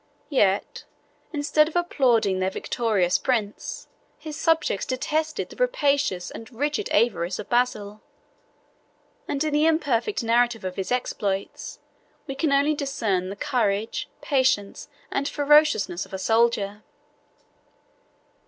Yet, 0.29 0.85
instead 1.31 1.67
of 1.67 1.75
applauding 1.75 2.39
their 2.39 2.49
victorious 2.49 3.19
prince, 3.19 3.87
his 4.17 4.35
subjects 4.35 4.83
detested 4.87 5.49
the 5.49 5.55
rapacious 5.57 6.31
and 6.31 6.51
rigid 6.51 6.89
avarice 6.89 7.37
of 7.37 7.49
Basil; 7.49 8.01
and 9.27 9.43
in 9.43 9.53
the 9.53 9.67
imperfect 9.67 10.23
narrative 10.23 10.63
of 10.65 10.75
his 10.75 10.91
exploits, 10.91 11.77
we 12.25 12.33
can 12.33 12.51
only 12.51 12.73
discern 12.73 13.29
the 13.29 13.35
courage, 13.35 14.09
patience, 14.21 14.89
and 15.11 15.29
ferociousness 15.29 16.03
of 16.07 16.13
a 16.13 16.17
soldier. 16.17 16.81